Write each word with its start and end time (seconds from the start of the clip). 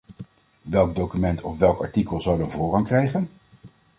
Welk 0.61 0.95
document 0.95 1.41
of 1.41 1.57
welk 1.57 1.81
artikel 1.81 2.21
zou 2.21 2.37
dan 2.37 2.51
voorrang 2.51 2.85
krijgen? 2.85 3.29